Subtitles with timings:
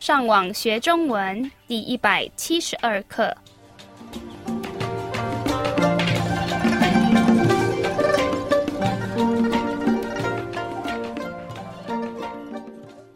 [0.00, 3.36] 上网学中文第一百七十二课。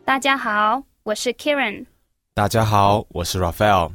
[0.04, 1.86] 大家好，我是 Karen。
[2.34, 3.92] 大家好，我是 Raphael。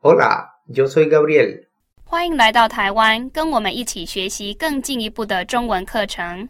[0.00, 1.64] Hola, yo soy Gabriel.
[2.04, 6.48] 欢迎来到台湾，跟我们一起学习更进一步的中文课程。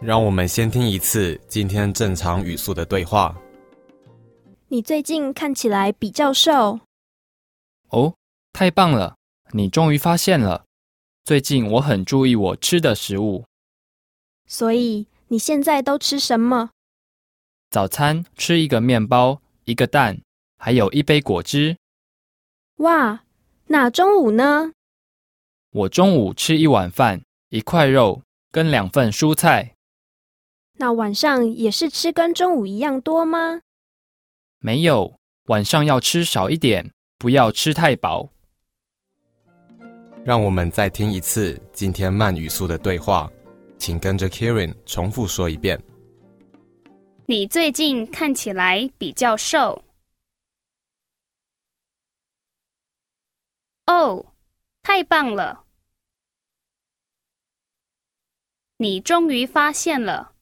[0.00, 3.34] 让我们先听一次今天正常语速的对话。
[4.74, 6.80] 你最近看起来比较瘦，
[7.90, 8.16] 哦，
[8.52, 9.14] 太棒了！
[9.52, 10.64] 你终于发现了。
[11.22, 13.44] 最近我很注意我吃的食物，
[14.48, 16.70] 所以你现在都吃什么？
[17.70, 20.20] 早餐吃一个面包、一个蛋，
[20.58, 21.76] 还有一杯果汁。
[22.78, 23.22] 哇，
[23.66, 24.72] 那中午呢？
[25.70, 29.76] 我中午吃一碗饭、一块肉跟两份蔬菜。
[30.78, 33.60] 那晚上也是吃跟中午一样多吗？
[34.64, 38.30] 没有，晚上要吃少一点，不要吃太饱。
[40.24, 43.30] 让我们再听一次今天慢语速的对话，
[43.76, 45.78] 请跟着 Kieran 重复说一遍。
[47.26, 49.84] 你最近看起来比较瘦。
[53.84, 54.32] 哦，
[54.82, 55.66] 太棒了！
[58.78, 60.33] 你终于发现了。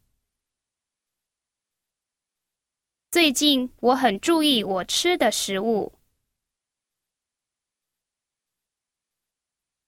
[3.12, 5.92] 最近我很注意我吃的食物，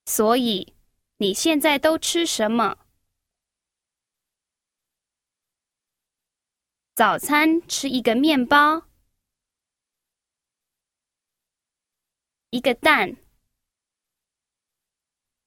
[0.05, 0.75] 所以
[1.17, 2.77] 你现在都吃什么？
[6.95, 8.89] 早餐吃一个面包，
[12.51, 13.17] 一个蛋，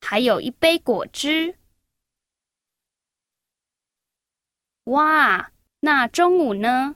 [0.02, 1.60] 还有一杯果汁。
[4.86, 6.96] 哇，那中午呢？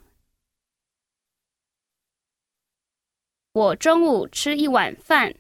[3.54, 5.36] 我中午吃一碗饭，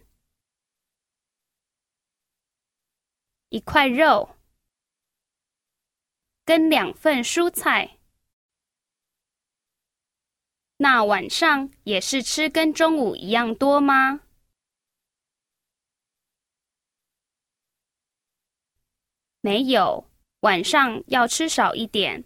[3.47, 4.35] 一块肉，
[6.43, 7.99] 跟两份蔬菜。
[10.75, 14.19] 那晚上也是吃跟中午一样多吗？
[19.39, 20.05] 没有，
[20.41, 22.25] 晚上要吃少一点，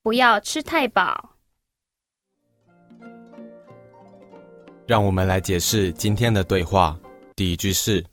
[0.00, 1.37] 不要吃太饱。
[4.88, 6.98] 让我们来解释今天的对话。
[7.36, 8.06] 第一句是：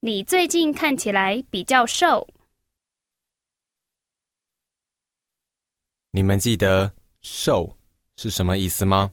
[0.00, 2.26] 你最近看起来比较瘦。
[6.10, 7.76] 你们记得“瘦”
[8.18, 9.12] 是什么意思吗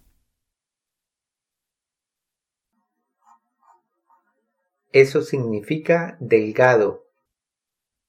[4.92, 7.02] ？Eso significa delgado.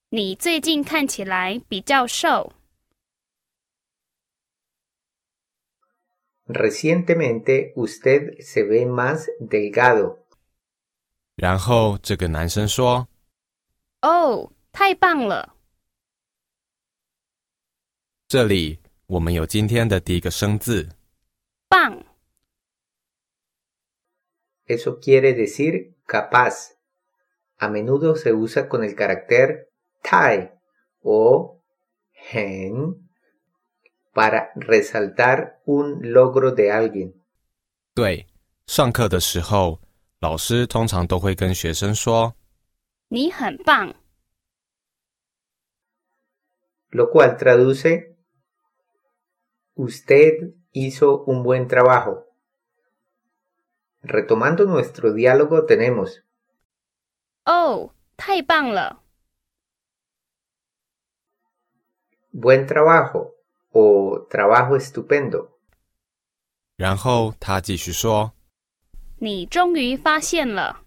[0.08, 2.54] 你最近看起来比较瘦。
[6.47, 10.19] Recientemente usted se ve más delgado.
[11.35, 13.07] 然后这个男生说
[14.01, 20.89] 哦，太棒了！：“这里我们有今天的第一个生字，
[21.69, 22.05] 棒，
[24.65, 26.73] Eso quiere decir capaz.
[27.57, 29.69] A menudo se usa con el carácter
[30.01, 30.51] tai
[31.01, 31.61] o
[32.11, 33.06] hen
[34.13, 37.13] para resaltar un logro de alguien.
[37.93, 38.27] 对。
[38.65, 39.81] 上课的时候，
[40.19, 42.33] 老师通常都会跟学生说
[43.09, 43.93] 你很棒。
[46.91, 48.15] lo cual traduce
[49.75, 52.27] Usted hizo un buen trabajo.
[54.01, 56.21] Retomando nuestro diálogo tenemos
[57.45, 59.01] 哦，太棒了！
[62.31, 63.33] buen trabajo
[63.72, 65.48] O trabajo estupendo.
[66.76, 68.32] 然后他继续说
[69.18, 70.84] 你终于发现了。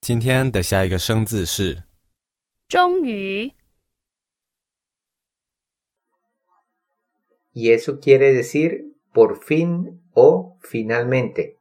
[0.00, 1.82] 今天的下一个生字是
[2.68, 3.52] 终于
[7.52, 11.56] ，Y eso quiere decir por fin o finalmente.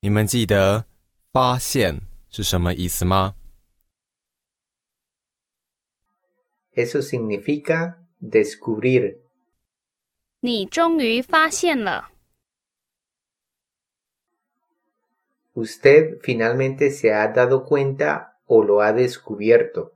[0.00, 0.86] 你们记得
[1.32, 2.00] “发现”
[2.30, 3.34] 是什么意思吗？
[6.74, 9.18] Eso significa descubrir.
[10.40, 12.10] 你终于发现了。
[15.54, 19.92] Usted finalmente se ha dado cuenta o lo ha descubierto.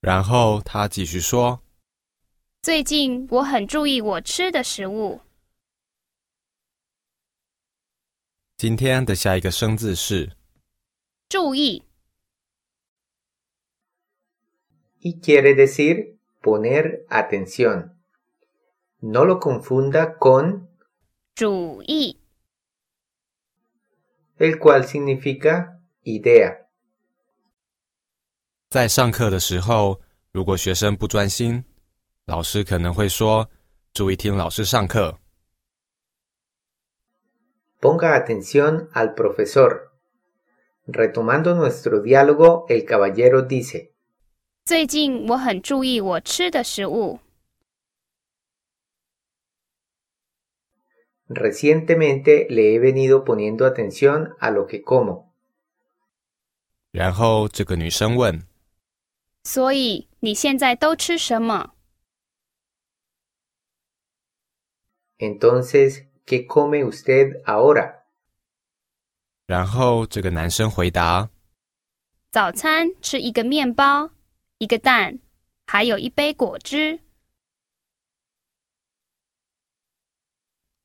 [0.00, 1.62] 然后他继续说
[2.62, 5.20] 最近我很注意我吃的食物。
[8.56, 10.36] 今天的下一个生字是
[11.28, 11.82] 注意，
[15.01, 17.93] y quiere decir poner atención.
[18.99, 20.69] No lo confunda con
[21.35, 22.19] 主意
[24.39, 26.67] el cual significa idea.
[28.69, 30.01] 在上课的时候，
[30.31, 31.63] 如果学生不专心，
[32.25, 35.19] 老师可能会说：“注意听老师上课。
[37.79, 39.91] Ponga atención al profesor.
[40.87, 43.90] Retomando nuestro diálogo, el caballero dice,
[44.72, 47.20] 最近我很注意我吃的食物。
[51.28, 55.34] recientemente le he venido poniendo atención a lo que como.
[56.90, 58.46] ”然后这个女生问
[59.44, 61.74] 所以你现在都吃什么
[65.18, 68.04] ？Entonces, ¿qué come usted ahora?：“
[69.44, 71.28] 然后这个男生回答
[72.30, 74.12] 早餐吃一个面包，
[74.62, 75.18] 一个蛋，
[75.66, 77.00] 还有一杯果汁。：‘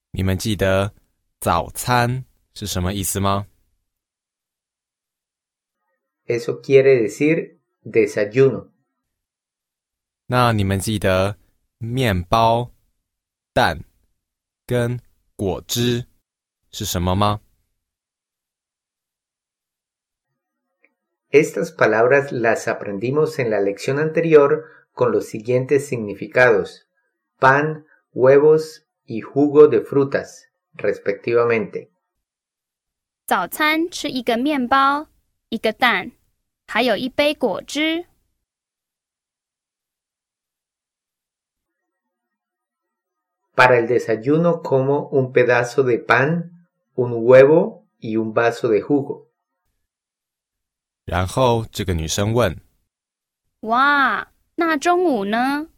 [0.09, 0.95] 你们记得
[1.39, 2.25] 早餐
[2.55, 3.45] 是什么意思吗
[6.25, 8.71] ？Eso quiere decir desayuno.
[10.25, 11.37] 那你们记得
[11.77, 12.71] 面包、
[13.53, 13.83] 蛋
[14.65, 14.99] 跟
[15.35, 16.07] 果汁
[16.71, 17.41] 是什么吗？
[21.36, 26.88] Estas palabras las aprendimos en la lección anterior con los siguientes significados:
[27.38, 31.90] pan, huevos y jugo de frutas, respectivamente.
[33.26, 35.06] 早餐吃一个面包，
[35.48, 36.12] 一个蛋，
[36.66, 38.04] 还有一杯果汁。
[43.54, 49.28] Para el desayuno como un pedazo de pan, un huevo y un vaso de jugo.
[51.07, 52.59] 然后这个女生问
[53.61, 55.69] 哇，那中午呢？：“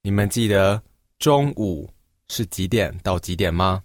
[0.00, 0.82] 你们记得
[1.18, 1.90] 中午
[2.26, 3.84] 是几点到几点吗？”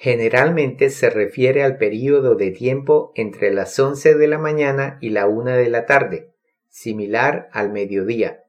[0.00, 5.26] Generalmente se refiere al período de tiempo entre las once de la mañana y la
[5.26, 6.32] una de la tarde,
[6.70, 8.44] similar al mediodía.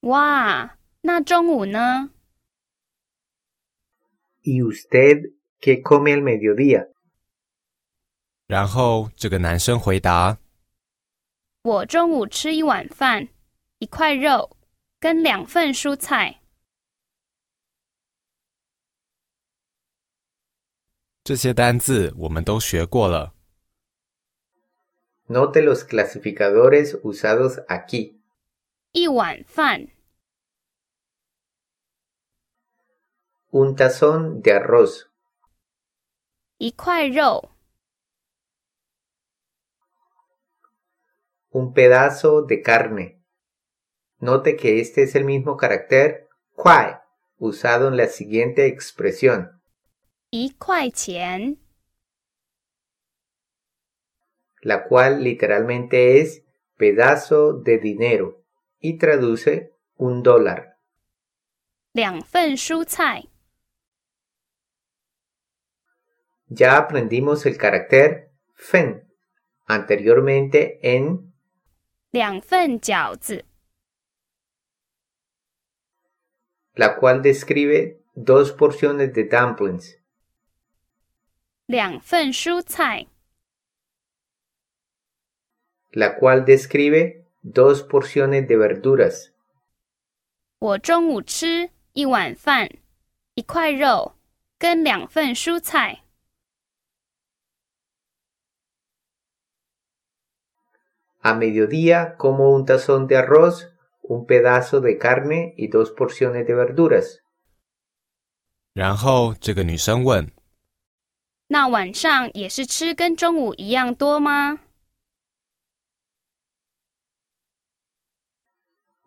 [0.00, 2.10] 哇，那中午呢？
[4.48, 6.88] ¿Y usted qué come al mediodía?
[8.46, 10.38] 然后这个男生回答
[11.62, 13.28] 我中午吃一碗饭，
[13.80, 14.56] 一块肉，
[15.00, 16.42] 跟两份蔬菜。
[21.24, 23.34] ：“这些单字我们都学过了。
[25.26, 28.20] Note los clasificadores usados aquí.
[28.92, 29.88] 一碗饭，
[33.55, 35.11] Un tazón de arroz,
[36.57, 37.49] 一块肉，
[41.49, 43.17] un pedazo de carne.
[44.19, 46.99] Note que este es el mismo carácter kwai
[47.39, 49.61] usado en la siguiente expresión.
[50.29, 51.57] 一块钱。
[54.61, 56.43] la cual literalmente es
[56.77, 58.43] pedazo de dinero
[58.79, 60.77] y traduce un dólar.
[61.93, 63.27] 两份蔬菜，
[66.49, 69.07] Ya aprendimos el carácter fen
[69.67, 71.31] anteriormente en
[72.11, 73.45] 两份饺子，
[76.75, 79.97] la cual describe dos porciones de dumplings.
[81.67, 83.07] 两份蔬菜，
[85.93, 89.31] la cual describe dos porciones de verduras.
[90.59, 92.69] 我中午吃一碗饭，
[93.35, 94.15] 一块肉，
[94.59, 96.03] 跟两份蔬菜。
[101.25, 106.55] A mediodía como un tazón de arroz, un pedazo de carne y dos porciones de
[106.55, 107.21] verduras.
[108.73, 110.31] 然后这个女生问
[111.47, 114.59] 那晚上也是吃跟中午一样多吗？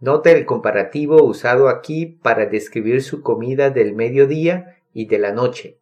[0.01, 5.79] Note el comparativo usado aquí para describir su comida del mediodía y de la noche.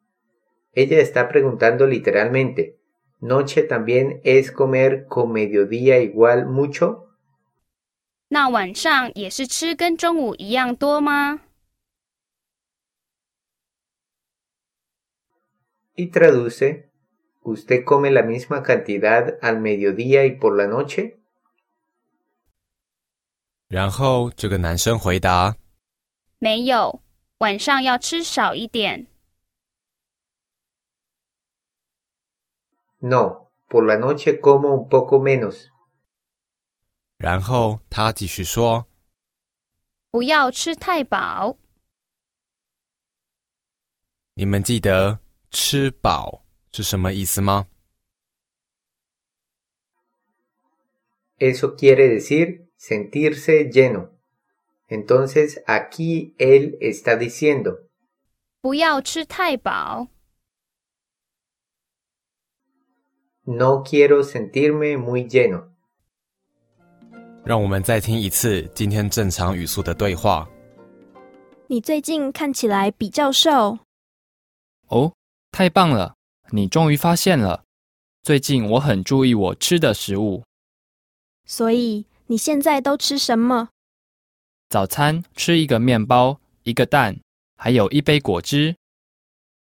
[0.75, 2.77] Ella está preguntando literalmente,
[3.21, 7.09] ¿noche también es comer con mediodía igual mucho?
[8.29, 11.41] 那晚上也是吃跟中午一样多吗？
[15.95, 16.89] Y traduce,
[17.43, 21.19] ¿usted come la misma cantidad al mediodía y por la noche?
[23.69, 25.57] 然后这个男生回答
[26.39, 27.03] 没有，
[27.39, 29.07] 晚上要吃少一点。
[33.01, 35.69] No, Por la noche como un poco menos.
[37.17, 38.87] 然后他继续说
[40.11, 41.57] 不要吃太饱。：“
[44.35, 47.69] 你们记得吃饱是什么意思吗？
[51.39, 54.11] Eso quiere decir sentirse lleno.
[54.89, 57.89] Entonces aquí él está diciendo,
[58.61, 60.09] 不要吃太饱。
[63.48, 65.70] No quiero sentirme muy lleno.
[67.46, 70.48] 让我们再听一次今天正常语速的对话。
[71.68, 73.80] 你最近看起来比较瘦，
[74.90, 75.14] 哦，
[75.52, 76.16] 太棒了！
[76.52, 77.64] 你终于发现了。
[78.22, 80.44] 最近我很注意我吃的食物，
[81.46, 83.70] 所以你现在都吃什么？
[84.68, 87.18] 早餐吃一个面包、一个蛋，
[87.56, 88.76] 还有一杯果汁。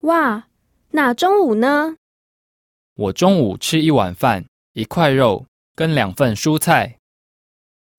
[0.01, 0.49] 哇，
[0.91, 1.97] 那中午呢？
[3.03, 4.45] 我中午吃一碗饭、
[4.75, 6.99] 一块肉跟两份蔬菜。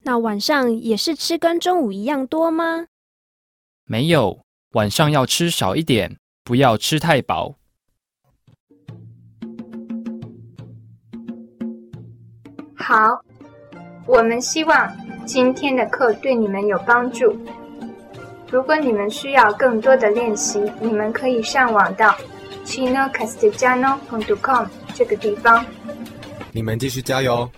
[0.02, 2.86] 那晚上也是吃跟中午一样多吗？
[3.84, 7.56] 没有，晚上要吃少一点，不要吃太饱。
[12.74, 13.20] 好，
[14.06, 14.90] 我们希望
[15.26, 17.38] 今天的课对你们有帮助。
[18.50, 22.16] 如果你们需要更多的练习，你们可以上网到
[22.64, 25.64] chinocastellano.com 这个地方。
[26.52, 27.50] 你们继续加油！